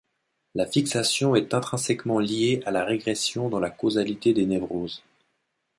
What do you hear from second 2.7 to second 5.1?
la régression dans la causalité des névroses.